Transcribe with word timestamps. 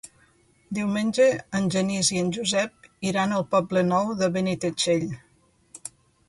Diumenge 0.77 1.27
en 1.59 1.67
Genís 1.75 2.09
i 2.15 2.17
en 2.21 2.31
Josep 2.37 2.89
iran 3.11 3.37
al 3.37 3.45
Poble 3.53 3.85
Nou 3.91 4.11
de 4.23 4.31
Benitatxell. 4.39 5.07